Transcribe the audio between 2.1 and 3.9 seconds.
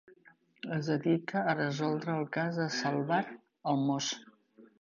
el cas i salvar el